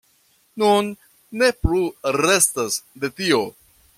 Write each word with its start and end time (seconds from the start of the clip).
Nun 0.61 0.87
ne 1.41 1.51
plu 1.65 1.83
restas 2.21 2.81
de 3.05 3.15
tio. 3.21 3.45